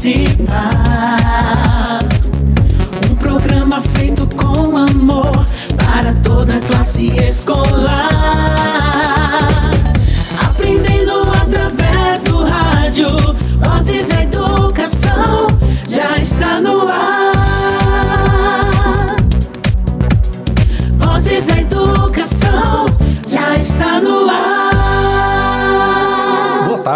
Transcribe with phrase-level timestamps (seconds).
[0.00, 1.98] participar.
[3.04, 5.44] Um programa feito com amor
[5.76, 7.79] para toda a classe escolar.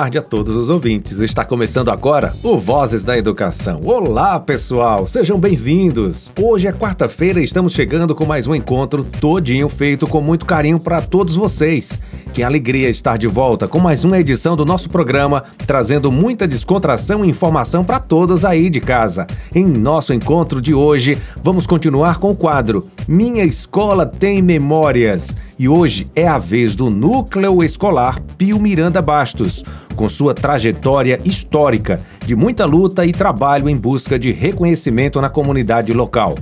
[0.05, 1.21] Tarde a todos os ouvintes.
[1.21, 3.81] Está começando agora o Vozes da Educação.
[3.85, 6.31] Olá, pessoal, sejam bem-vindos.
[6.39, 10.79] Hoje é quarta-feira e estamos chegando com mais um encontro todinho feito com muito carinho
[10.79, 12.03] para todos vocês.
[12.35, 17.25] Que alegria estar de volta com mais uma edição do nosso programa, trazendo muita descontração
[17.25, 19.25] e informação para todos aí de casa.
[19.55, 25.37] Em nosso encontro de hoje, vamos continuar com o quadro Minha Escola Tem Memórias.
[25.57, 29.63] E hoje é a vez do Núcleo Escolar Pio Miranda Bastos,
[29.95, 35.93] com sua trajetória histórica de muita luta e trabalho em busca de reconhecimento na comunidade
[35.93, 36.37] local.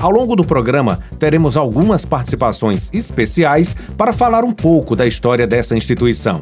[0.00, 5.76] Ao longo do programa, teremos algumas participações especiais para falar um pouco da história dessa
[5.76, 6.40] instituição.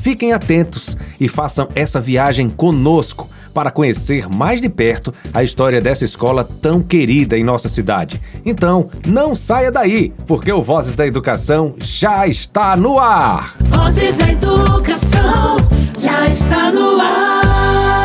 [0.00, 6.04] Fiquem atentos e façam essa viagem conosco para conhecer mais de perto a história dessa
[6.04, 8.20] escola tão querida em nossa cidade.
[8.44, 13.54] Então, não saia daí, porque o Vozes da Educação já está no ar!
[13.60, 15.56] Vozes da Educação
[15.96, 18.03] já está no ar!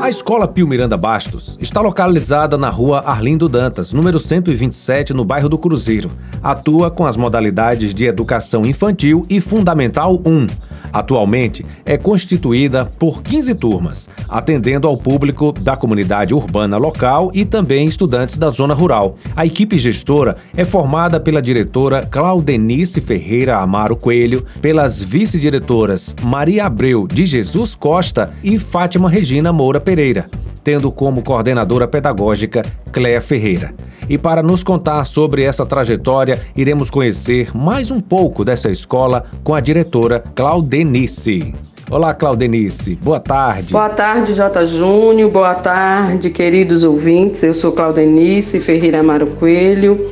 [0.00, 5.46] A Escola Pio Miranda Bastos está localizada na rua Arlindo Dantas, número 127, no bairro
[5.46, 6.10] do Cruzeiro.
[6.42, 10.46] Atua com as modalidades de educação infantil e fundamental 1
[10.92, 17.86] Atualmente é constituída por 15 turmas, atendendo ao público da comunidade urbana local e também
[17.86, 19.16] estudantes da zona rural.
[19.34, 27.06] A equipe gestora é formada pela diretora Claudenice Ferreira Amaro Coelho, pelas vice-diretoras Maria Abreu
[27.06, 30.28] de Jesus Costa e Fátima Regina Moura Pereira
[30.62, 32.62] tendo como coordenadora pedagógica
[32.92, 33.74] Cléa Ferreira.
[34.10, 39.54] E para nos contar sobre essa trajetória, iremos conhecer mais um pouco dessa escola com
[39.54, 41.54] a diretora Claudenice.
[41.88, 42.96] Olá, Claudenice.
[42.96, 43.72] Boa tarde.
[43.72, 44.66] Boa tarde, J.
[44.66, 45.30] Júnior.
[45.30, 47.44] Boa tarde, queridos ouvintes.
[47.44, 50.10] Eu sou Claudenice Ferreira Amaro Coelho,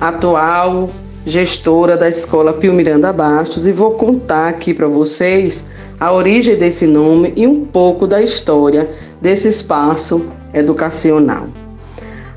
[0.00, 0.88] atual
[1.26, 5.64] gestora da Escola Pio Miranda Bastos, e vou contar aqui para vocês
[5.98, 8.88] a origem desse nome e um pouco da história
[9.20, 11.48] desse espaço educacional.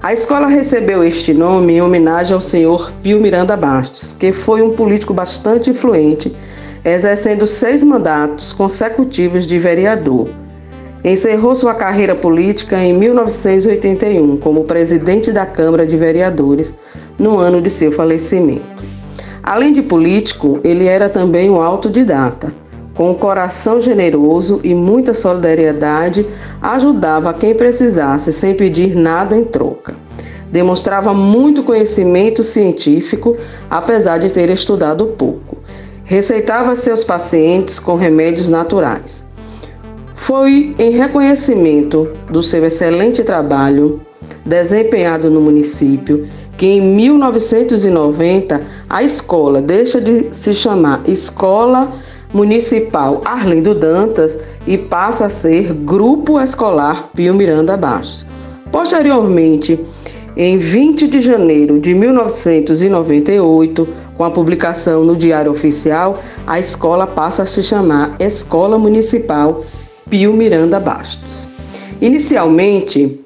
[0.05, 4.75] A escola recebeu este nome em homenagem ao senhor Pio Miranda Bastos, que foi um
[4.75, 6.31] político bastante influente,
[6.85, 10.29] exercendo seis mandatos consecutivos de vereador.
[11.03, 16.75] Encerrou sua carreira política em 1981 como presidente da Câmara de Vereadores,
[17.17, 18.83] no ano de seu falecimento.
[19.41, 22.53] Além de político, ele era também um autodidata
[22.95, 26.25] com um coração generoso e muita solidariedade,
[26.61, 29.95] ajudava quem precisasse sem pedir nada em troca.
[30.49, 33.35] Demonstrava muito conhecimento científico,
[33.69, 35.57] apesar de ter estudado pouco.
[36.05, 39.25] Receitava seus pacientes com remédios naturais.
[40.15, 44.01] Foi em reconhecimento do seu excelente trabalho
[44.45, 46.27] desempenhado no município
[46.57, 51.93] que em 1990 a escola deixa de se chamar Escola
[52.33, 54.37] Municipal Arlindo Dantas
[54.67, 58.27] e passa a ser Grupo Escolar Pio Miranda Bastos.
[58.71, 59.79] Posteriormente,
[60.37, 67.43] em 20 de janeiro de 1998, com a publicação no Diário Oficial, a escola passa
[67.43, 69.63] a se chamar Escola Municipal
[70.09, 71.47] Pio Miranda Bastos.
[72.01, 73.21] Inicialmente,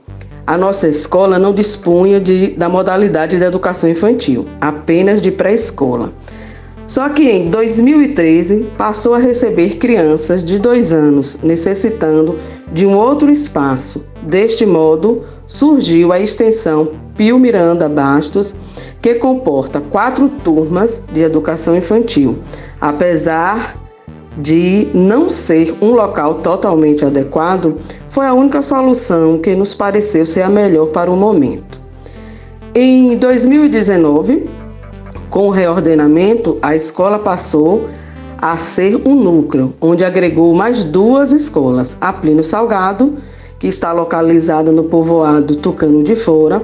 [0.46, 6.12] a nossa escola não dispunha de, da modalidade de educação infantil, apenas de pré-escola.
[6.90, 12.40] Só que em 2013 passou a receber crianças de dois anos, necessitando
[12.74, 14.08] de um outro espaço.
[14.24, 18.56] Deste modo, surgiu a extensão Pio Miranda Bastos,
[19.04, 22.40] que comporta quatro turmas de educação infantil.
[22.82, 23.78] Apesar
[24.36, 27.78] de não ser um local totalmente adequado,
[28.08, 31.80] foi a única solução que nos pareceu ser a melhor para o momento.
[32.74, 34.50] Em 2019,
[35.30, 37.88] com o reordenamento, a escola passou
[38.42, 43.18] a ser um núcleo, onde agregou mais duas escolas: a Plínio Salgado,
[43.60, 46.64] que está localizada no povoado Tucano de Fora,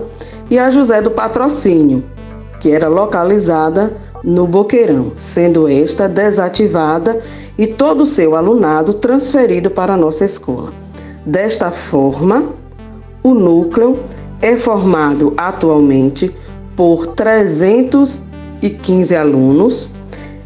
[0.49, 2.03] e a José do Patrocínio,
[2.59, 7.19] que era localizada no Boqueirão, sendo esta desativada
[7.57, 10.73] e todo o seu alunado transferido para a nossa escola.
[11.25, 12.49] Desta forma,
[13.21, 13.99] o núcleo
[14.41, 16.35] é formado atualmente
[16.75, 18.19] por 300
[18.65, 19.91] e 15 alunos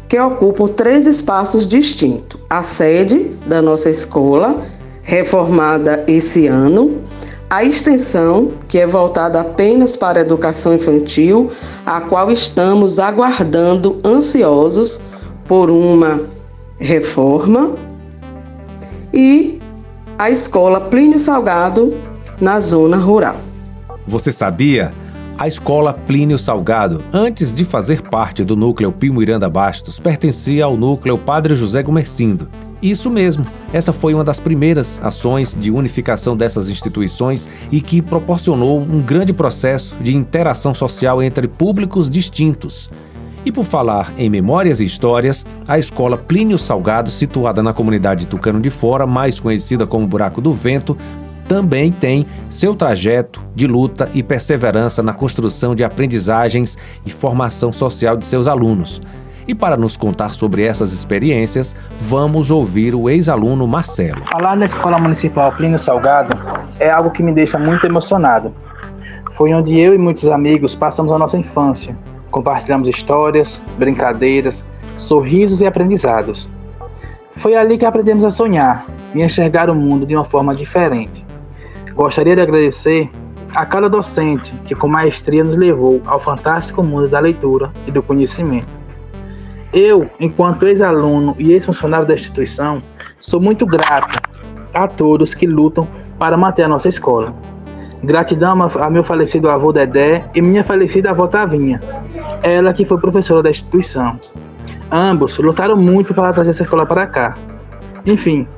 [0.06, 4.62] que ocupam três espaços distintos: a sede da nossa escola,
[5.02, 6.98] reformada esse ano.
[7.48, 11.50] A extensão, que é voltada apenas para a educação infantil,
[11.84, 15.00] a qual estamos aguardando ansiosos
[15.48, 16.20] por uma
[16.78, 17.74] reforma.
[19.12, 19.58] E
[20.16, 21.92] a escola Plínio Salgado,
[22.40, 23.36] na zona rural.
[24.06, 24.92] Você sabia?
[25.40, 30.76] A escola Plínio Salgado, antes de fazer parte do núcleo Pio Miranda Bastos, pertencia ao
[30.76, 32.46] núcleo Padre José Gomercindo.
[32.82, 33.42] Isso mesmo,
[33.72, 39.32] essa foi uma das primeiras ações de unificação dessas instituições e que proporcionou um grande
[39.32, 42.90] processo de interação social entre públicos distintos.
[43.42, 48.60] E por falar em memórias e histórias, a escola Plínio Salgado, situada na comunidade Tucano
[48.60, 50.98] de Fora, mais conhecida como Buraco do Vento,
[51.50, 58.16] também tem seu trajeto de luta e perseverança na construção de aprendizagens e formação social
[58.16, 59.02] de seus alunos.
[59.48, 64.22] E para nos contar sobre essas experiências, vamos ouvir o ex-aluno Marcelo.
[64.30, 66.38] Falar na Escola Municipal Plínio Salgado
[66.78, 68.54] é algo que me deixa muito emocionado.
[69.32, 71.98] Foi onde eu e muitos amigos passamos a nossa infância.
[72.30, 74.62] Compartilhamos histórias, brincadeiras,
[74.98, 76.48] sorrisos e aprendizados.
[77.32, 81.28] Foi ali que aprendemos a sonhar e enxergar o mundo de uma forma diferente.
[82.00, 83.10] Gostaria de agradecer
[83.54, 88.02] a cada docente que com maestria nos levou ao fantástico mundo da leitura e do
[88.02, 88.68] conhecimento.
[89.70, 92.82] Eu, enquanto ex-aluno e ex-funcionário da instituição,
[93.18, 94.18] sou muito grato
[94.72, 95.86] a todos que lutam
[96.18, 97.34] para manter a nossa escola.
[98.02, 101.82] Gratidão a meu falecido avô Dedé e minha falecida avó Tavinha,
[102.42, 104.18] ela que foi professora da instituição.
[104.90, 107.34] Ambos lutaram muito para trazer essa escola para cá.
[108.06, 108.48] Enfim,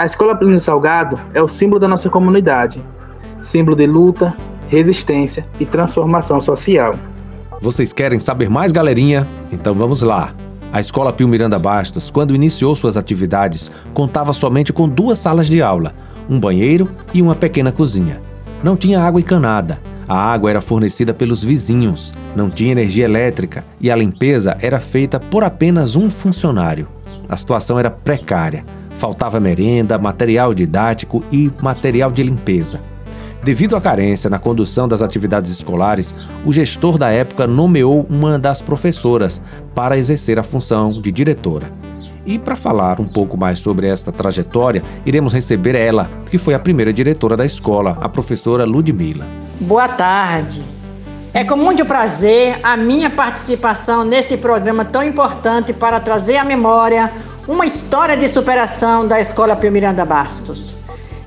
[0.00, 2.82] a Escola Plínio Salgado é o símbolo da nossa comunidade,
[3.42, 4.34] símbolo de luta,
[4.66, 6.94] resistência e transformação social.
[7.60, 9.28] Vocês querem saber mais, galerinha?
[9.52, 10.32] Então vamos lá.
[10.72, 15.60] A Escola Pio Miranda Bastos, quando iniciou suas atividades, contava somente com duas salas de
[15.60, 15.92] aula,
[16.30, 18.22] um banheiro e uma pequena cozinha.
[18.64, 19.82] Não tinha água encanada.
[20.08, 25.20] A água era fornecida pelos vizinhos, não tinha energia elétrica e a limpeza era feita
[25.20, 26.88] por apenas um funcionário.
[27.28, 28.64] A situação era precária.
[29.00, 32.82] Faltava merenda, material didático e material de limpeza.
[33.42, 36.14] Devido à carência na condução das atividades escolares,
[36.44, 39.40] o gestor da época nomeou uma das professoras
[39.74, 41.72] para exercer a função de diretora.
[42.26, 46.58] E para falar um pouco mais sobre esta trajetória, iremos receber ela, que foi a
[46.58, 49.24] primeira diretora da escola, a professora Ludmila.
[49.58, 50.62] Boa tarde.
[51.32, 57.10] É com muito prazer a minha participação neste programa tão importante para trazer à memória
[57.50, 60.76] uma história de superação da Escola Pio Miranda Bastos.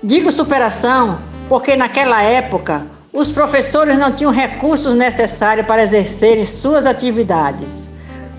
[0.02, 7.92] Digo superação porque naquela época os professores não tinham recursos necessários para exercerem suas atividades.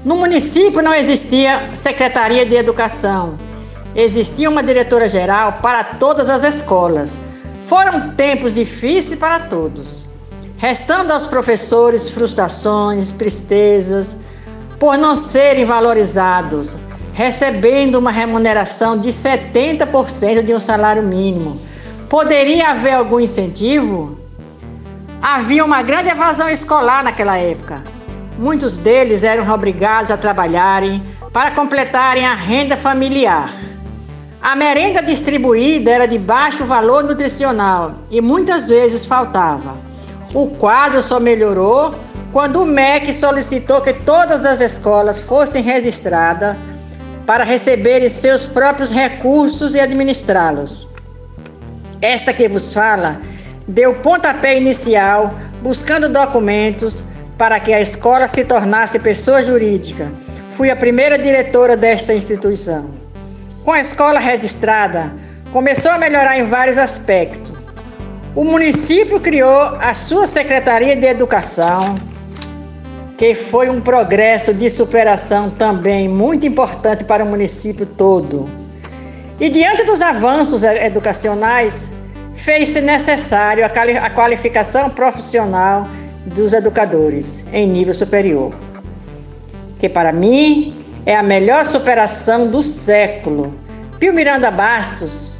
[0.03, 3.39] No município não existia Secretaria de Educação.
[3.95, 7.21] Existia uma diretora geral para todas as escolas.
[7.67, 10.07] Foram tempos difíceis para todos
[10.57, 14.17] restando aos professores frustrações, tristezas,
[14.79, 16.75] por não serem valorizados,
[17.15, 21.61] recebendo uma remuneração de 70% de um salário mínimo.
[22.09, 24.19] Poderia haver algum incentivo?
[25.23, 27.83] Havia uma grande evasão escolar naquela época.
[28.37, 33.49] Muitos deles eram obrigados a trabalharem para completarem a renda familiar.
[34.43, 39.77] A merenda distribuída era de baixo valor nutricional e muitas vezes faltava.
[40.35, 41.95] O quadro só melhorou
[42.33, 46.57] quando o MEC solicitou que todas as escolas fossem registradas
[47.27, 50.89] para receberem seus próprios recursos e administrá-los.
[52.01, 53.21] Esta que vos fala
[53.67, 57.03] deu pontapé inicial buscando documentos
[57.39, 60.13] para que a escola se tornasse pessoa jurídica.
[60.53, 62.91] Fui a primeira diretora desta instituição.
[63.65, 65.13] Com a escola registrada,
[65.51, 67.55] começou a melhorar em vários aspectos
[68.35, 71.95] o município criou a sua Secretaria de Educação,
[73.17, 78.49] que foi um progresso de superação também muito importante para o município todo.
[79.39, 81.93] E diante dos avanços educacionais,
[82.35, 85.87] fez-se necessário a qualificação profissional
[86.27, 88.53] dos educadores em nível superior,
[89.79, 93.55] que para mim é a melhor superação do século.
[93.99, 95.34] Pio Miranda Bastos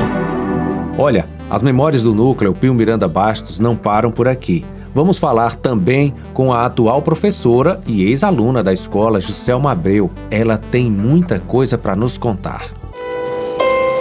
[0.98, 4.64] Olha, As memórias do núcleo Pio Miranda Bastos não param por aqui.
[4.92, 10.10] Vamos falar também com a atual professora e ex-aluna da escola, Juscelma Abreu.
[10.32, 12.64] Ela tem muita coisa para nos contar.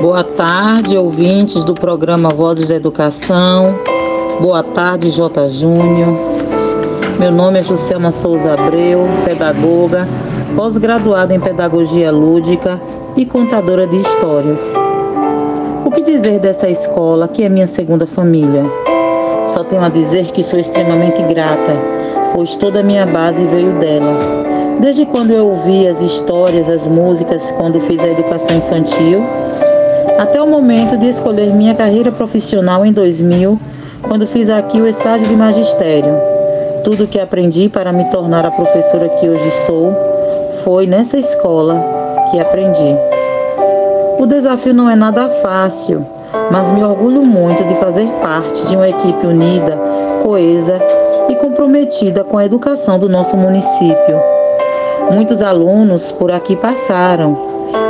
[0.02, 3.76] Boa tarde, ouvintes do programa Vozes da Educação.
[4.42, 5.48] Boa tarde, J.
[5.52, 6.18] Júnior.
[7.20, 10.08] Meu nome é Juscelma Souza Abreu, pedagoga,
[10.56, 12.82] pós-graduada em Pedagogia Lúdica
[13.16, 14.74] e contadora de histórias.
[15.94, 18.64] Que dizer dessa escola, que é minha segunda família?
[19.54, 21.72] Só tenho a dizer que sou extremamente grata,
[22.34, 24.18] pois toda a minha base veio dela.
[24.80, 29.22] Desde quando eu ouvi as histórias, as músicas, quando fiz a educação infantil,
[30.18, 33.60] até o momento de escolher minha carreira profissional em 2000,
[34.02, 36.16] quando fiz aqui o estágio de magistério.
[36.84, 39.96] Tudo que aprendi para me tornar a professora que hoje sou
[40.64, 41.80] foi nessa escola
[42.32, 43.13] que aprendi.
[44.24, 46.08] O desafio não é nada fácil,
[46.50, 49.78] mas me orgulho muito de fazer parte de uma equipe unida,
[50.24, 50.80] coesa
[51.28, 54.18] e comprometida com a educação do nosso município.
[55.12, 57.38] Muitos alunos por aqui passaram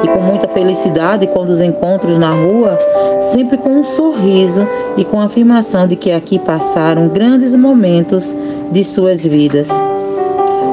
[0.04, 2.80] e com muita felicidade quando os encontros na rua,
[3.22, 8.36] sempre com um sorriso e com a afirmação de que aqui passaram grandes momentos
[8.72, 9.70] de suas vidas.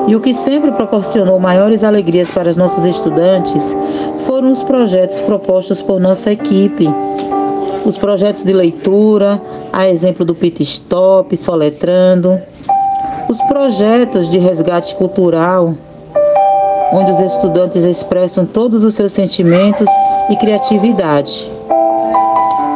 [0.07, 3.77] E o que sempre proporcionou maiores alegrias para os nossos estudantes
[4.41, 6.89] foram os projetos propostos por nossa equipe.
[7.85, 9.39] Os projetos de leitura,
[9.71, 12.41] a exemplo do Pit Stop, Soletrando,
[13.29, 15.75] os projetos de resgate cultural,
[16.91, 19.87] onde os estudantes expressam todos os seus sentimentos
[20.31, 21.53] e criatividade.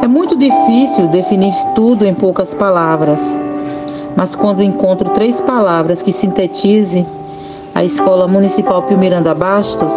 [0.03, 3.23] É muito difícil definir tudo em poucas palavras,
[4.15, 7.07] mas quando encontro três palavras que sintetizem
[7.73, 9.93] a Escola Municipal Pio Miranda Bastos,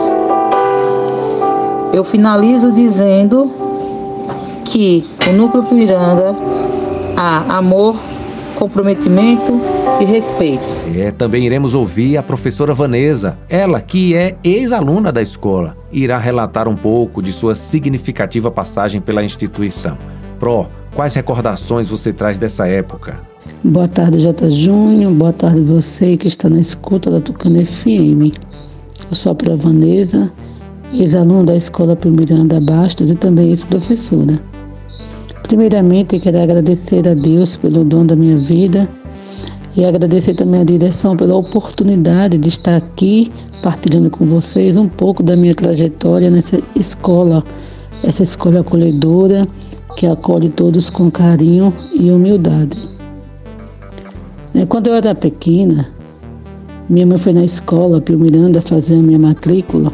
[1.92, 3.50] eu finalizo dizendo
[4.64, 6.36] que o Núcleo Pio Miranda
[7.16, 7.96] há amor,
[8.56, 9.60] comprometimento
[10.00, 10.64] e respeito.
[10.94, 16.68] É, também iremos ouvir a professora Vanessa, ela que é ex-aluna da escola, irá relatar
[16.68, 19.96] um pouco de sua significativa passagem pela instituição.
[20.38, 23.20] Pro, quais recordações você traz dessa época?
[23.64, 24.50] Boa tarde, J.
[24.50, 25.12] Júnior.
[25.12, 28.34] Boa tarde você que está na escuta da Tucana FM.
[29.10, 30.30] Eu sou a Pro Vanessa,
[30.92, 34.38] ex-aluna da Escola Miranda Bastos e também ex-professora.
[35.42, 38.88] Primeiramente, quero agradecer a Deus pelo dom da minha vida
[39.76, 45.22] e agradecer também a direção pela oportunidade de estar aqui partilhando com vocês um pouco
[45.22, 47.42] da minha trajetória nessa escola,
[48.02, 49.46] essa escola acolhedora
[49.96, 52.76] que acolhe todos com carinho e humildade.
[54.54, 55.88] Né, quando eu era pequena,
[56.88, 59.92] minha mãe foi na escola Pio Miranda fazer a minha matrícula,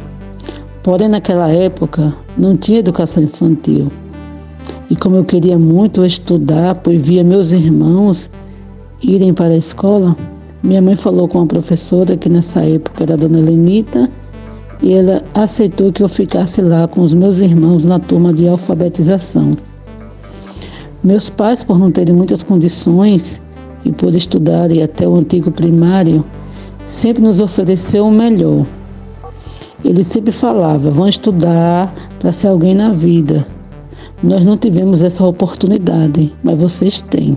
[0.84, 3.90] porém naquela época não tinha educação infantil.
[4.90, 8.30] E como eu queria muito estudar, pois via meus irmãos
[9.02, 10.14] irem para a escola,
[10.62, 14.08] minha mãe falou com a professora, que nessa época era a dona Lenita,
[14.82, 19.56] e ela aceitou que eu ficasse lá com os meus irmãos na turma de alfabetização.
[21.02, 23.40] Meus pais, por não terem muitas condições
[23.86, 26.22] e por estudarem até o antigo primário,
[26.86, 28.66] sempre nos ofereceu o melhor.
[29.84, 33.46] Ele sempre falava: vão estudar para ser alguém na vida.
[34.22, 37.36] Nós não tivemos essa oportunidade, mas vocês têm.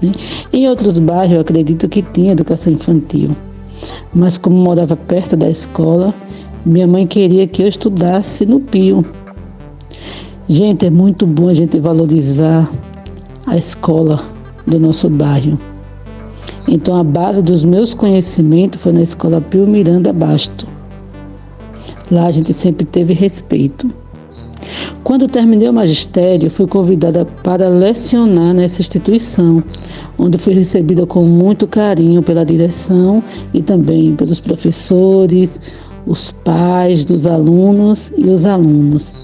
[0.00, 0.12] Né?
[0.52, 3.30] Em outros bairros, eu acredito que tinha educação infantil,
[4.14, 6.14] mas como morava perto da escola,
[6.64, 9.04] minha mãe queria que eu estudasse no Pio.
[10.48, 12.70] Gente, é muito bom a gente valorizar
[13.46, 14.22] a escola
[14.66, 15.58] do nosso bairro.
[16.68, 20.77] Então, a base dos meus conhecimentos foi na escola Pio Miranda Basto.
[22.10, 23.90] Lá a gente sempre teve respeito.
[25.04, 29.62] Quando terminei o magistério, fui convidada para lecionar nessa instituição,
[30.18, 33.22] onde fui recebida com muito carinho pela direção
[33.54, 35.60] e também pelos professores,
[36.06, 39.14] os pais dos alunos e os alunos.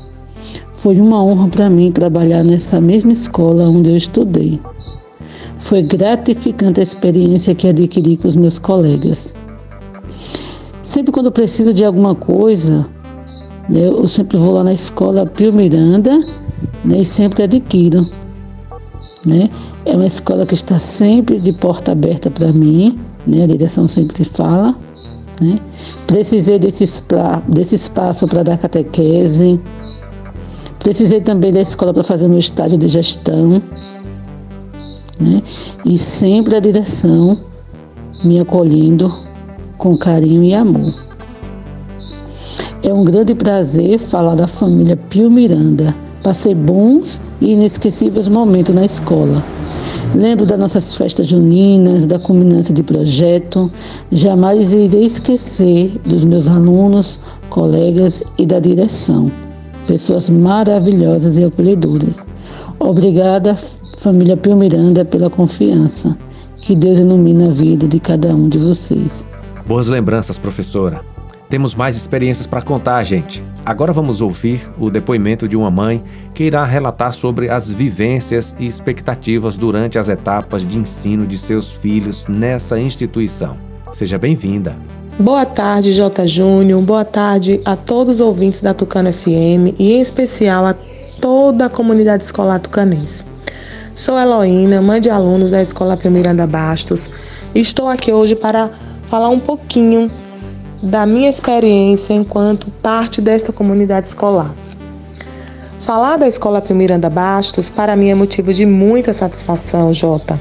[0.72, 4.60] Foi uma honra para mim trabalhar nessa mesma escola onde eu estudei.
[5.60, 9.34] Foi gratificante a experiência que adquiri com os meus colegas.
[10.84, 12.86] Sempre quando preciso de alguma coisa,
[13.70, 16.20] eu sempre vou lá na escola Pio Miranda
[16.84, 18.06] né, e sempre adquiro.
[19.24, 19.48] Né?
[19.86, 23.44] É uma escola que está sempre de porta aberta para mim, né?
[23.44, 24.74] a direção sempre fala.
[25.40, 25.58] Né?
[26.06, 26.84] Precisei desse,
[27.48, 29.58] desse espaço para dar catequese.
[30.80, 33.62] Precisei também da escola para fazer meu estágio de gestão.
[35.18, 35.42] Né?
[35.86, 37.38] E sempre a direção
[38.22, 39.23] me acolhendo
[39.84, 40.94] com carinho e amor.
[42.82, 48.86] É um grande prazer falar da família Pio Miranda, Passei bons e inesquecíveis momentos na
[48.86, 49.44] escola.
[50.14, 53.70] Lembro das nossas festas juninas, da culminância de projeto.
[54.10, 59.30] Jamais irei esquecer dos meus alunos, colegas e da direção.
[59.86, 62.20] Pessoas maravilhosas e acolhedoras.
[62.80, 63.54] Obrigada,
[63.98, 66.16] família Pio Miranda, pela confiança.
[66.62, 69.26] Que Deus ilumine a vida de cada um de vocês.
[69.66, 71.00] Boas lembranças, professora.
[71.48, 73.42] Temos mais experiências para contar, gente.
[73.64, 76.04] Agora vamos ouvir o depoimento de uma mãe
[76.34, 81.70] que irá relatar sobre as vivências e expectativas durante as etapas de ensino de seus
[81.70, 83.56] filhos nessa instituição.
[83.94, 84.76] Seja bem-vinda.
[85.18, 86.26] Boa tarde, J.
[86.26, 86.82] Júnior.
[86.82, 90.74] Boa tarde a todos os ouvintes da Tucano FM e em especial a
[91.22, 93.24] toda a comunidade escolar tucanense.
[93.94, 97.08] Sou Heloína, mãe de alunos da Escola Miranda Bastos
[97.54, 98.70] e estou aqui hoje para
[99.14, 100.10] falar um pouquinho
[100.82, 104.52] da minha experiência enquanto parte desta comunidade escolar.
[105.78, 110.40] Falar da Escola Miranda Bastos para mim é motivo de muita satisfação, Jota.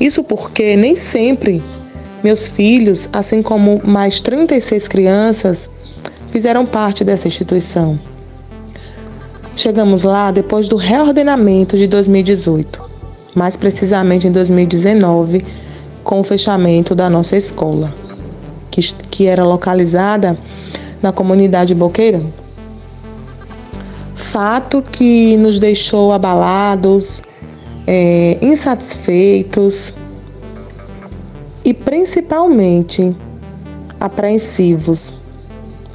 [0.00, 1.62] Isso porque nem sempre
[2.24, 5.68] meus filhos, assim como mais 36 crianças,
[6.30, 8.00] fizeram parte dessa instituição.
[9.54, 12.82] Chegamos lá depois do reordenamento de 2018,
[13.34, 15.44] mais precisamente em 2019,
[16.08, 17.94] com o fechamento da nossa escola,
[18.70, 20.38] que, que era localizada
[21.02, 22.32] na comunidade Boqueirão.
[24.14, 27.20] Fato que nos deixou abalados,
[27.86, 29.92] é, insatisfeitos
[31.62, 33.14] e principalmente
[34.00, 35.12] apreensivos,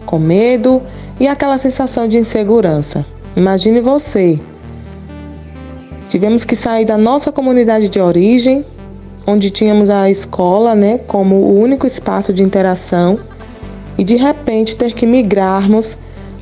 [0.05, 0.79] com medo
[1.19, 3.03] e aquela sensação de insegurança.
[3.35, 4.39] Imagine você.
[6.07, 8.63] Tivemos que sair da nossa comunidade de origem,
[9.25, 13.17] onde tínhamos a escola, né, como o único espaço de interação,
[13.97, 15.97] e de repente ter que migrarmos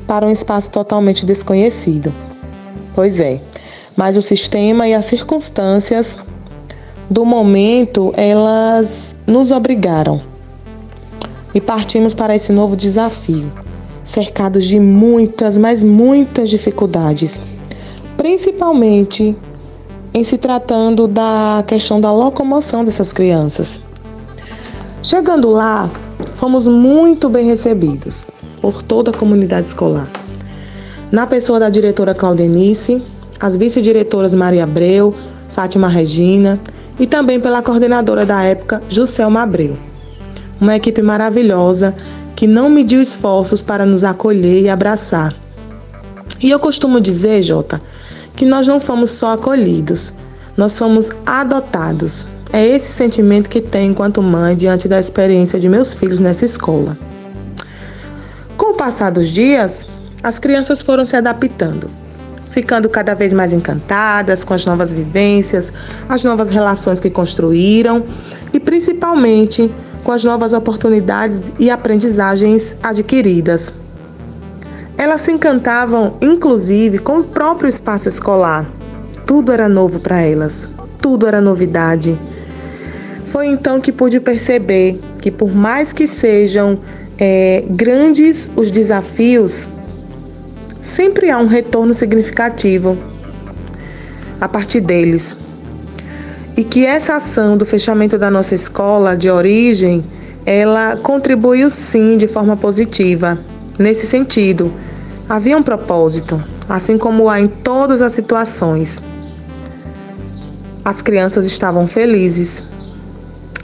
[0.06, 2.12] para um espaço totalmente desconhecido.
[2.94, 3.40] Pois é,
[3.96, 6.16] mas o sistema e as circunstâncias
[7.08, 10.22] do momento, elas nos obrigaram.
[11.54, 13.52] E partimos para esse novo desafio
[14.04, 17.40] cercados de muitas, mas muitas dificuldades,
[18.16, 19.36] principalmente
[20.14, 23.80] em se tratando da questão da locomoção dessas crianças.
[25.02, 25.90] Chegando lá,
[26.34, 28.26] fomos muito bem recebidos
[28.60, 30.08] por toda a comunidade escolar.
[31.10, 33.02] Na pessoa da diretora Claudenice,
[33.40, 35.14] as vice-diretoras Maria Abreu,
[35.48, 36.60] Fátima Regina
[36.98, 39.76] e também pela coordenadora da época, Juscelma Abreu.
[40.60, 41.94] Uma equipe maravilhosa
[42.36, 45.34] que não mediu esforços para nos acolher e abraçar.
[46.40, 47.80] E eu costumo dizer, Jota,
[48.36, 50.12] que nós não fomos só acolhidos,
[50.56, 52.26] nós fomos adotados.
[52.52, 56.96] É esse sentimento que tenho enquanto mãe diante da experiência de meus filhos nessa escola.
[58.56, 59.88] Com o passar dos dias,
[60.22, 61.90] as crianças foram se adaptando,
[62.50, 65.72] ficando cada vez mais encantadas com as novas vivências,
[66.08, 68.04] as novas relações que construíram
[68.52, 69.70] e principalmente
[70.04, 73.81] com as novas oportunidades e aprendizagens adquiridas.
[75.02, 78.64] Elas se encantavam, inclusive, com o próprio espaço escolar.
[79.26, 80.68] Tudo era novo para elas,
[81.00, 82.16] tudo era novidade.
[83.26, 86.78] Foi então que pude perceber que, por mais que sejam
[87.18, 89.68] é, grandes os desafios,
[90.80, 92.96] sempre há um retorno significativo
[94.40, 95.36] a partir deles
[96.56, 100.04] e que essa ação do fechamento da nossa escola de origem,
[100.46, 103.36] ela contribuiu sim de forma positiva.
[103.76, 104.70] Nesse sentido,
[105.32, 109.00] havia um propósito, assim como há em todas as situações.
[110.84, 112.62] As crianças estavam felizes,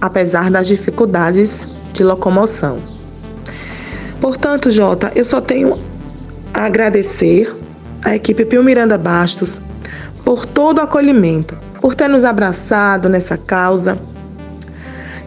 [0.01, 2.79] apesar das dificuldades de locomoção.
[4.19, 5.79] Portanto, Jota, eu só tenho
[6.55, 7.55] a agradecer
[8.03, 9.61] à equipe Pio Miranda Bastos
[10.25, 13.99] por todo o acolhimento por ter nos abraçado nessa causa,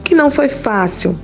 [0.03, 1.15] que não foi fácil,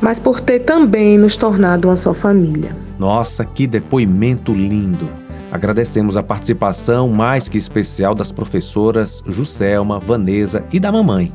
[0.00, 2.87] mas por ter também nos tornado uma só família.
[2.98, 5.08] Nossa, que depoimento lindo!
[5.50, 11.32] Agradecemos a participação mais que especial das professoras Juscelma, Vanessa e da mamãe.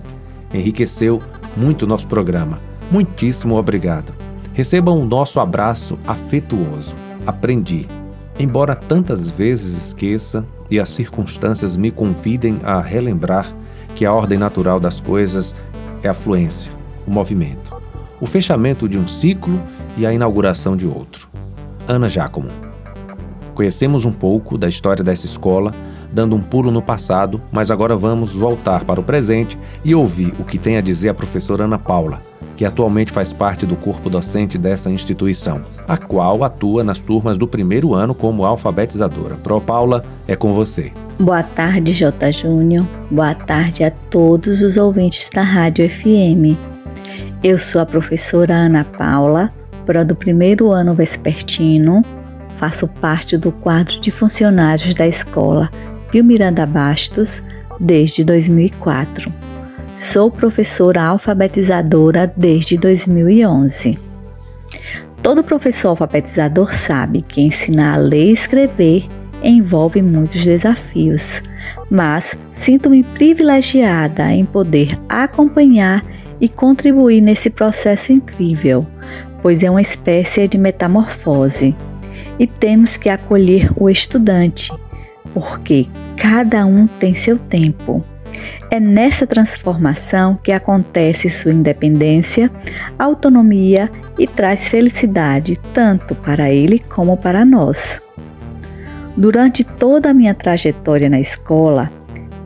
[0.54, 1.20] Enriqueceu
[1.58, 2.60] muito nosso programa.
[2.92, 4.14] Muitíssimo obrigado.
[4.54, 6.94] Recebam o nosso abraço afetuoso.
[7.26, 7.88] Aprendi.
[8.38, 13.56] Embora tantas vezes esqueça, e as circunstâncias me convidem a relembrar
[13.96, 15.56] que a ordem natural das coisas
[16.02, 16.72] é a fluência,
[17.06, 17.76] o movimento,
[18.20, 19.62] o fechamento de um ciclo
[19.96, 21.30] e a inauguração de outro.
[21.88, 22.50] Ana Giacomo.
[23.54, 25.72] Conhecemos um pouco da história dessa escola,
[26.12, 30.44] dando um pulo no passado, mas agora vamos voltar para o presente e ouvir o
[30.44, 32.22] que tem a dizer a professora Ana Paula,
[32.56, 37.48] que atualmente faz parte do corpo docente dessa instituição, a qual atua nas turmas do
[37.48, 39.36] primeiro ano como alfabetizadora.
[39.36, 40.92] Pro Paula, é com você.
[41.20, 42.32] Boa tarde, J.
[42.32, 42.86] Júnior.
[43.10, 46.58] Boa tarde a todos os ouvintes da Rádio FM.
[47.44, 49.52] Eu sou a professora Ana Paula,
[49.86, 52.04] pro do primeiro ano vespertino.
[52.58, 55.70] Faço parte do quadro de funcionários da escola
[56.10, 57.44] Pio Miranda Bastos
[57.80, 59.32] desde 2004.
[59.98, 63.98] Sou professora alfabetizadora desde 2011.
[65.22, 69.08] Todo professor alfabetizador sabe que ensinar a ler e escrever
[69.42, 71.42] envolve muitos desafios,
[71.90, 76.04] mas sinto-me privilegiada em poder acompanhar
[76.40, 78.86] e contribuir nesse processo incrível,
[79.44, 81.76] pois é uma espécie de metamorfose
[82.40, 84.72] e temos que acolher o estudante,
[85.34, 85.86] porque
[86.18, 88.04] cada um tem seu tempo.
[88.72, 92.50] É nessa transformação que acontece sua independência,
[92.98, 98.02] autonomia e traz felicidade tanto para ele como para nós.
[99.16, 101.92] Durante toda a minha trajetória na escola,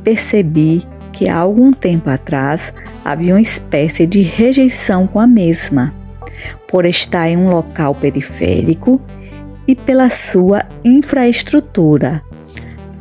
[0.04, 0.84] percebi
[1.14, 2.74] que há algum tempo atrás
[3.06, 5.94] havia uma espécie de rejeição com a mesma,
[6.68, 9.02] por estar em um local periférico
[9.68, 12.22] e pela sua infraestrutura.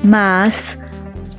[0.02, 0.78] Mas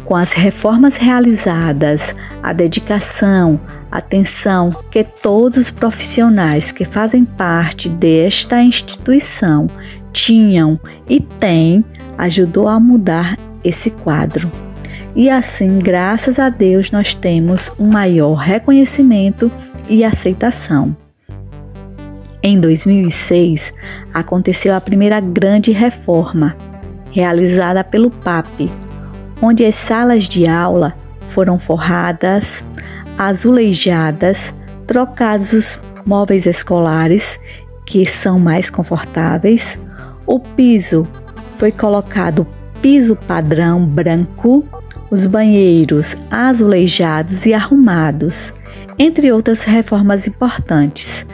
[0.08, 3.60] com as reformas realizadas, a dedicação,
[3.92, 9.68] atenção que todos os profissionais que fazem parte desta instituição
[10.14, 11.84] tinham e têm,
[12.18, 14.50] ajudou a mudar esse quadro.
[15.14, 19.52] E assim, graças a Deus, nós temos um maior reconhecimento
[19.90, 20.96] e aceitação.
[22.44, 23.74] Em 2006,
[24.14, 26.56] aconteceu a primeira grande reforma,
[27.12, 28.70] realizada pelo PAP,
[29.42, 32.64] onde as salas de aula foram forradas,
[33.18, 34.54] azulejadas,
[34.86, 37.40] trocados os móveis escolares,
[37.86, 39.78] que são mais confortáveis,
[40.26, 41.08] o piso
[41.56, 42.46] foi colocado
[42.82, 44.64] piso padrão branco,
[45.10, 48.54] os banheiros azulejados e arrumados,
[49.00, 51.26] entre outras reformas importantes,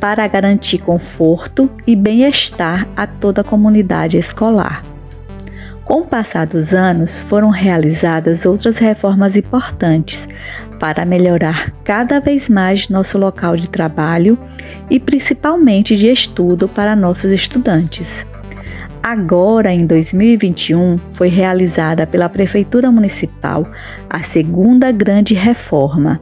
[0.00, 4.82] para garantir conforto e bem-estar a toda a comunidade escolar.
[5.84, 10.28] Com o passar dos anos, foram realizadas outras reformas importantes
[10.78, 14.38] para melhorar cada vez mais nosso local de trabalho
[14.88, 18.24] e principalmente de estudo para nossos estudantes.
[19.02, 23.66] Agora, em 2021, foi realizada pela Prefeitura Municipal
[24.08, 26.20] a segunda grande reforma,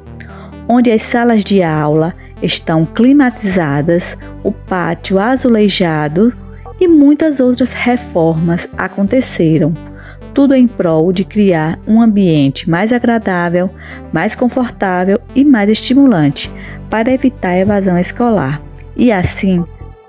[0.68, 6.34] onde as salas de aula estão climatizadas, o pátio azulejado
[6.80, 9.74] e muitas outras reformas aconteceram,
[10.32, 13.70] tudo em prol de criar um ambiente mais agradável,
[14.12, 16.50] mais confortável e mais estimulante
[16.88, 18.62] para evitar a evasão escolar.
[18.96, 19.64] E assim,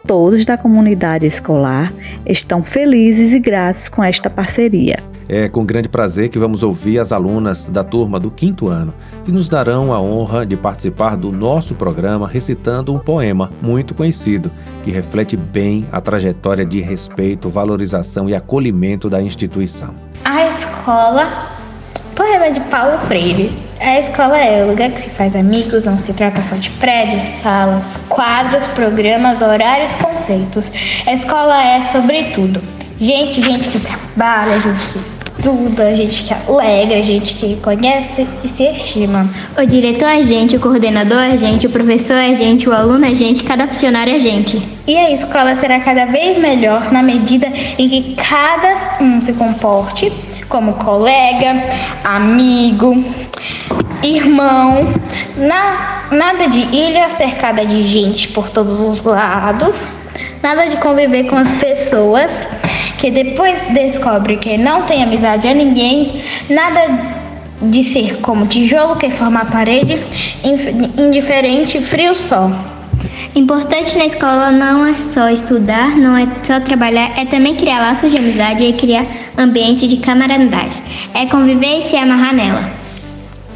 [0.05, 1.93] todos da comunidade escolar
[2.25, 5.08] estão felizes e gratos com esta parceria.
[5.31, 8.91] É com grande prazer que vamos ouvir as alunas da turma do quinto ano,
[9.23, 14.49] que nos darão a honra de participar do nosso programa recitando um poema muito conhecido,
[14.83, 19.93] que reflete bem a trajetória de respeito, valorização e acolhimento da instituição.
[20.25, 21.27] A escola,
[22.15, 23.55] poema de Paulo Freire.
[23.79, 27.23] A escola é o lugar que se faz amigos, não se trata só de prédios,
[27.23, 30.71] salas, quadros, programas, horários, conceitos.
[31.05, 32.59] A escola é sobretudo
[32.99, 34.99] gente, gente que trabalha, gente que
[35.39, 39.27] estuda, gente que alegra, gente que conhece e se estima.
[39.57, 43.13] O diretor é gente, o coordenador é gente, o professor é gente, o aluno é
[43.13, 44.61] gente, cada funcionário é gente.
[44.85, 47.47] E a escola será cada vez melhor na medida
[47.77, 50.11] em que cada um se comporte
[50.49, 51.63] como colega,
[52.03, 53.03] amigo,
[54.03, 54.87] irmão,
[55.37, 59.87] na, nada de ilha cercada de gente por todos os lados,
[60.41, 62.31] nada de conviver com as pessoas
[62.99, 67.17] que depois descobre que não tem amizade a ninguém, nada
[67.61, 69.97] de ser como tijolo que forma a parede,
[70.97, 72.51] indiferente, frio só.
[73.35, 78.11] Importante na escola não é só estudar, não é só trabalhar, é também criar laços
[78.11, 79.05] de amizade e criar
[79.37, 80.83] ambiente de camaradagem.
[81.13, 82.78] É conviver e se amarrar nela.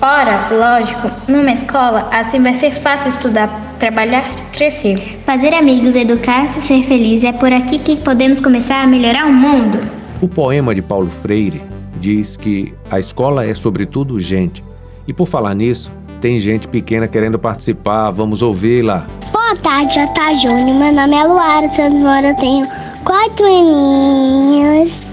[0.06, 3.48] Ora, lógico, numa escola assim vai ser fácil estudar,
[3.80, 5.18] trabalhar, crescer.
[5.26, 9.80] Fazer amigos, educar-se, ser feliz é por aqui que podemos começar a melhorar o mundo.
[10.22, 11.62] O poema de Paulo Freire
[12.02, 14.62] diz que a escola é sobretudo gente.
[15.08, 15.90] E por falar nisso,
[16.20, 19.08] tem gente pequena querendo participar, vamos ouvi-la.
[19.32, 20.34] Boa tarde, J.
[20.34, 20.80] Júnior.
[20.80, 22.68] Meu nome é Luara Sanfora, eu tenho
[23.06, 25.08] quatro aninhos.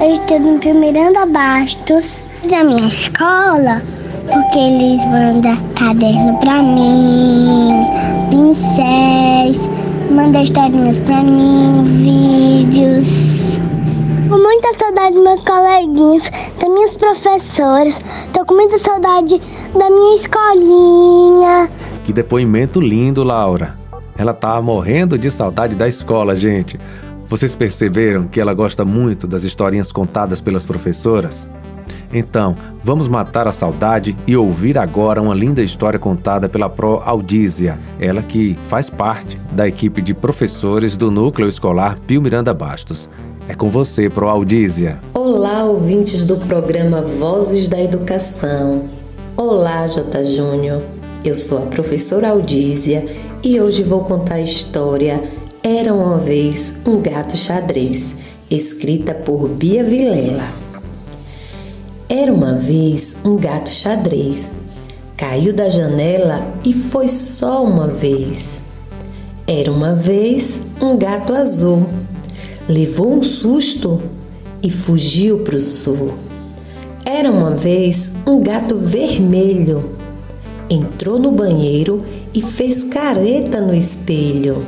[0.00, 2.22] Eu estou no Primeirando Bastos.
[2.48, 3.80] Da minha escola,
[4.30, 7.86] porque eles mandam caderno pra mim,
[8.30, 9.68] pincéis,
[10.10, 13.58] mandam historinhas pra mim, vídeos.
[14.28, 16.22] Com muita saudade dos meus coleguinhas,
[16.58, 18.00] das minhas professoras.
[18.32, 19.40] Tô com muita saudade
[19.74, 21.70] da minha escolinha.
[22.04, 23.76] Que depoimento lindo, Laura.
[24.16, 26.78] Ela tá morrendo de saudade da escola, gente.
[27.28, 31.48] Vocês perceberam que ela gosta muito das historinhas contadas pelas professoras?
[32.12, 37.78] Então, vamos matar a saudade e ouvir agora uma linda história contada pela Pro Aldísia,
[37.98, 43.08] ela que faz parte da equipe de professores do Núcleo Escolar Pio Miranda Bastos.
[43.48, 44.98] É com você, Pro Aldísia.
[45.14, 48.88] Olá, ouvintes do programa Vozes da Educação.
[49.36, 50.24] Olá, J.
[50.24, 50.82] Júnior.
[51.24, 53.06] Eu sou a professora Aldísia
[53.42, 55.22] e hoje vou contar a história
[55.62, 58.14] Era uma vez um gato xadrez,
[58.50, 60.61] escrita por Bia Vilela.
[62.08, 64.52] Era uma vez um gato xadrez.
[65.16, 68.62] Caiu da janela e foi só uma vez.
[69.46, 71.86] Era uma vez um gato azul.
[72.68, 74.02] Levou um susto
[74.62, 76.14] e fugiu para o sul.
[77.04, 79.96] Era uma vez um gato vermelho.
[80.70, 84.64] Entrou no banheiro e fez careta no espelho.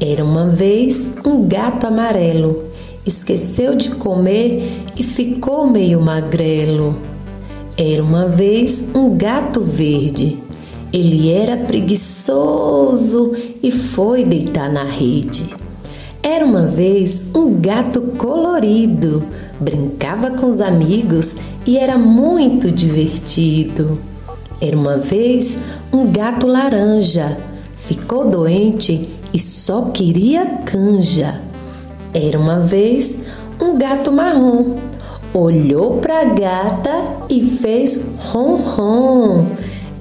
[0.00, 2.69] Era uma vez um gato amarelo.
[3.04, 6.94] Esqueceu de comer e ficou meio magrelo.
[7.74, 10.38] Era uma vez um gato verde.
[10.92, 15.48] Ele era preguiçoso e foi deitar na rede.
[16.22, 19.24] Era uma vez um gato colorido,
[19.58, 21.36] brincava com os amigos
[21.66, 23.98] e era muito divertido.
[24.60, 25.58] Era uma vez
[25.90, 27.38] um gato laranja,
[27.76, 31.49] ficou doente e só queria canja.
[32.12, 33.18] Era uma vez
[33.60, 34.78] um gato marrom,
[35.32, 39.46] olhou para a gata e fez ron-ron.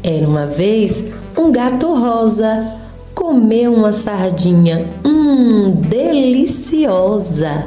[0.01, 1.05] Era uma vez
[1.37, 2.73] um gato rosa,
[3.13, 7.65] comeu uma sardinha, hum, deliciosa.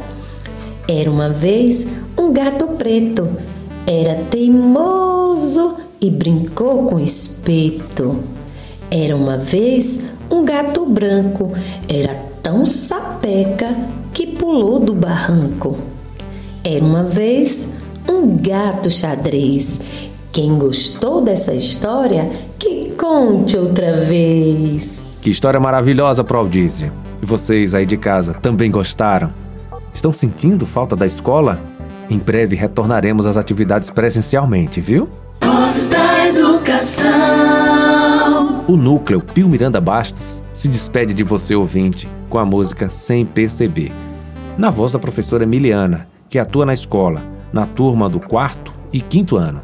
[0.89, 1.87] Era uma vez
[2.19, 3.29] um gato preto,
[3.87, 8.17] era teimoso e brincou com espeto.
[8.91, 11.53] Era uma vez um gato branco,
[11.89, 15.77] era tão sapeca que pulou do barranco.
[16.65, 17.69] Era uma vez
[18.09, 19.81] um gato xadrez.
[20.33, 25.03] Quem gostou dessa história, que conte outra vez.
[25.21, 26.93] Que história maravilhosa, Pro Aldísia.
[27.23, 29.33] E vocês aí de casa também gostaram?
[29.95, 31.61] Estão sentindo falta da escola?
[32.09, 35.09] Em breve retornaremos às atividades presencialmente, viu?
[35.43, 37.62] Vozes da Educação.
[38.69, 43.91] O núcleo Pio Miranda Bastos se despede de você, ouvinte, com a música Sem Perceber,
[44.57, 47.21] na voz da professora Emiliana, que atua na escola,
[47.53, 49.63] na turma do quarto e quinto ano.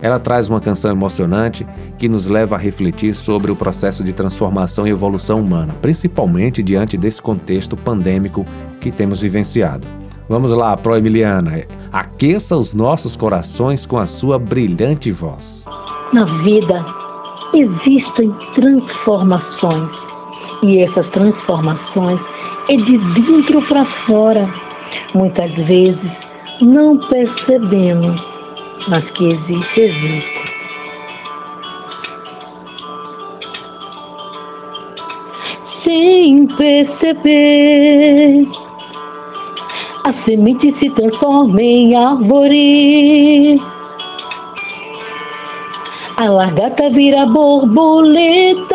[0.00, 1.66] Ela traz uma canção emocionante
[1.98, 6.96] que nos leva a refletir sobre o processo de transformação e evolução humana, principalmente diante
[6.96, 8.46] desse contexto pandêmico
[8.80, 9.84] que temos vivenciado.
[10.28, 15.64] Vamos lá, Pro Emiliana, aqueça os nossos corações com a sua brilhante voz.
[16.12, 17.07] Na vida
[17.54, 20.08] existem transformações
[20.62, 22.20] e essas transformações
[22.68, 24.48] é de dentro para fora.
[25.14, 26.10] Muitas vezes
[26.60, 28.20] não percebemos,
[28.88, 30.48] mas que existe, existe.
[35.84, 38.46] Sem perceber,
[40.04, 43.77] a semente se transforma em árvore.
[46.20, 48.74] A largata vira borboleta.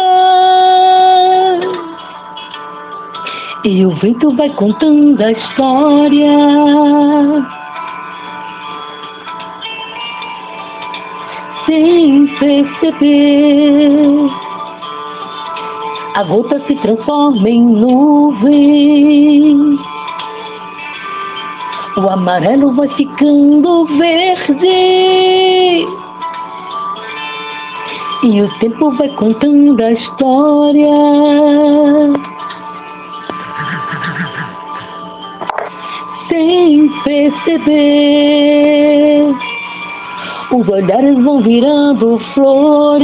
[3.66, 6.38] E o vento vai contando a história.
[11.66, 14.30] Sem perceber,
[16.16, 19.78] a gota se transforma em nuvem.
[21.98, 26.03] O amarelo vai ficando verde.
[28.24, 30.88] E o tempo vai contando a história.
[36.32, 37.76] Sem perceber,
[40.56, 43.04] os olhares vão virando flores.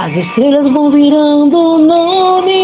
[0.00, 2.54] As estrelas vão virando nomes.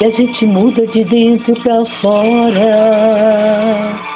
[0.00, 4.07] E a gente muda de dentro pra fora.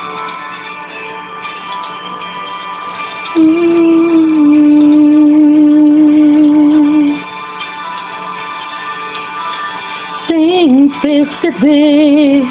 [11.52, 12.42] Perceber,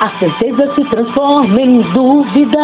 [0.00, 2.58] a certeza se transforma em dúvida.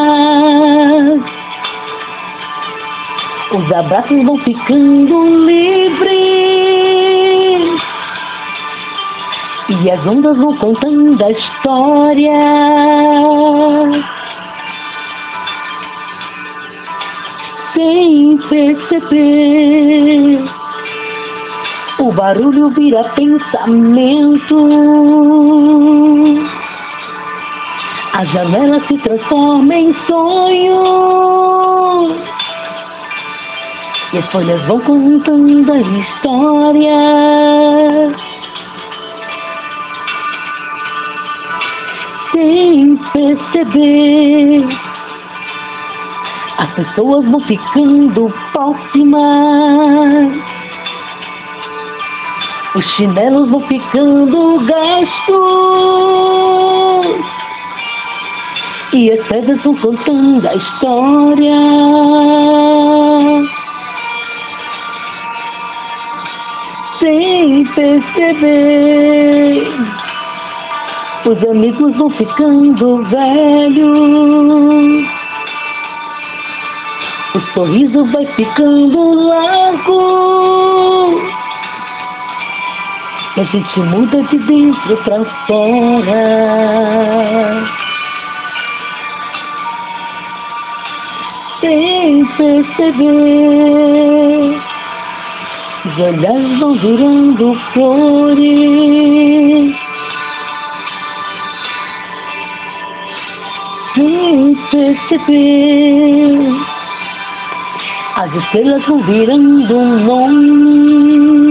[3.53, 6.11] Os abraços vão ficando livres.
[9.69, 12.33] E as ondas vão contando a história.
[17.75, 20.60] Sem perceber,
[22.01, 24.57] o barulho vira pensamento.
[28.15, 32.17] A janela se transforma em sonho.
[34.13, 36.99] E as folhas vão contando a história.
[42.35, 44.67] Sem perceber,
[46.59, 50.60] as pessoas vão ficando próximas.
[52.73, 55.37] Os chinelos vão ficando gastos.
[58.93, 61.53] E as pedras vão contando a história.
[67.03, 69.69] Sem perceber,
[71.27, 75.09] os amigos vão ficando velhos.
[77.35, 80.31] O sorriso vai ficando largo.
[83.37, 86.21] E a gente muda de dentro pra fora.
[91.61, 93.01] sem perceber.
[95.85, 99.75] Os olhares vão virando flores.
[103.95, 106.39] Sem perceber.
[108.17, 111.50] As estrelas vão virando nome.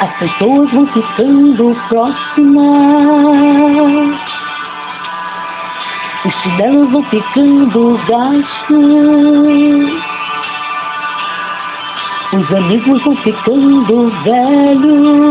[0.00, 2.66] As pessoas vão ficando próximas.
[6.24, 8.86] Os chinelos vão ficando gastos.
[12.32, 15.26] Os amigos vão ficando velhos.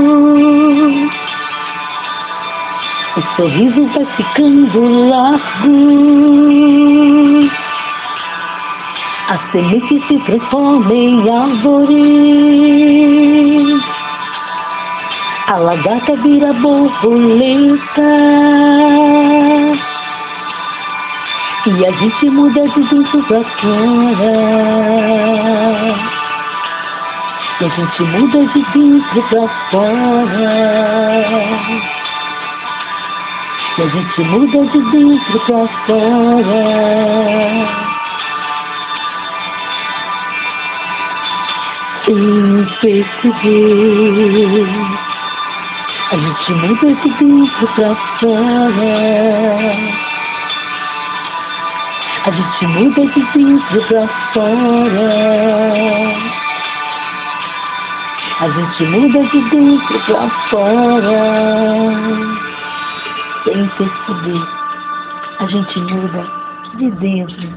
[3.18, 6.36] O sorriso vai ficando largo.
[9.28, 12.46] A semente se transforma em árvore.
[15.48, 18.04] A lagarta vira borboleta.
[21.66, 24.32] E a gente muda de dentro pra fora.
[27.62, 30.54] E a gente muda de dentro pra fora.
[33.76, 37.85] E a gente muda de dentro pra fora.
[42.06, 43.96] Sem perceber.
[46.12, 49.76] A gente muda de dentro pra fora.
[52.26, 55.10] A gente muda de dentro pra fora.
[58.40, 61.20] A gente muda de dentro pra fora.
[63.46, 64.44] Sem perceber.
[65.40, 66.22] A gente muda
[66.78, 67.50] de dentro.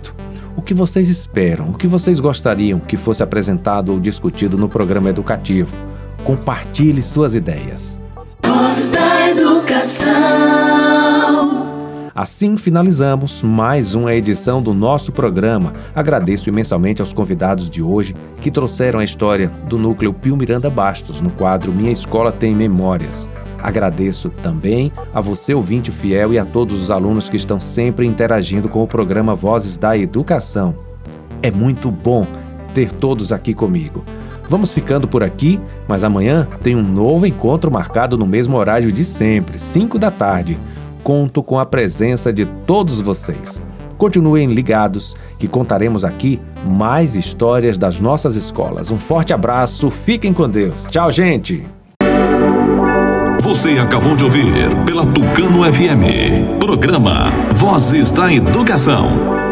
[0.56, 1.70] O que vocês esperam?
[1.70, 5.74] O que vocês gostariam que fosse apresentado ou discutido no programa educativo?
[6.22, 7.98] Compartilhe suas ideias.
[8.44, 11.63] Vozes da Educação.
[12.14, 15.72] Assim finalizamos mais uma edição do nosso programa.
[15.92, 21.20] Agradeço imensamente aos convidados de hoje que trouxeram a história do núcleo Pio Miranda Bastos
[21.20, 23.28] no quadro Minha Escola Tem Memórias.
[23.60, 28.68] Agradeço também a você, ouvinte fiel, e a todos os alunos que estão sempre interagindo
[28.68, 30.72] com o programa Vozes da Educação.
[31.42, 32.24] É muito bom
[32.72, 34.04] ter todos aqui comigo.
[34.48, 35.58] Vamos ficando por aqui,
[35.88, 40.56] mas amanhã tem um novo encontro marcado no mesmo horário de sempre, 5 da tarde.
[41.04, 43.62] Conto com a presença de todos vocês.
[43.98, 48.90] Continuem ligados que contaremos aqui mais histórias das nossas escolas.
[48.90, 50.84] Um forte abraço, fiquem com Deus.
[50.90, 51.66] Tchau, gente!
[53.42, 54.46] Você acabou de ouvir
[54.86, 56.58] pela Tucano FM.
[56.58, 59.43] Programa Vozes da Educação.